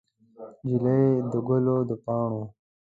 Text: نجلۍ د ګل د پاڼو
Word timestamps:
نجلۍ 0.65 1.03
د 1.31 1.33
ګل 1.47 1.65
د 1.89 1.91
پاڼو 2.03 2.41